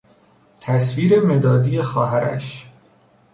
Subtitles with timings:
[0.61, 2.65] تصویر مدادی خواهرش